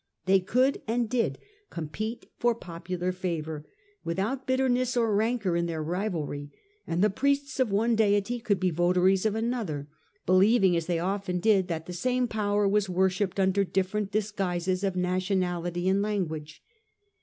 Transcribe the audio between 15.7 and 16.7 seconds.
and language.